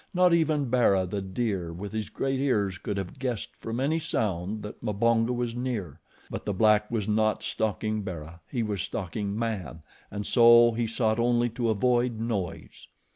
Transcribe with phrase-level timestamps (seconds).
[0.15, 4.63] Not even Bara, the deer, with his great ears could have guessed from any sound
[4.63, 9.83] that Mbonga was near; but the black was not stalking Bara; he was stalking man,
[10.09, 12.87] and so he sought only to avoid noise.